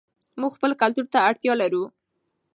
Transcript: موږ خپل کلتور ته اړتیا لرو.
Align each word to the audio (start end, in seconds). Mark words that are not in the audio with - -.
موږ 0.39 0.51
خپل 0.57 0.71
کلتور 0.81 1.05
ته 1.13 1.19
اړتیا 1.27 1.53
لرو. 1.61 1.83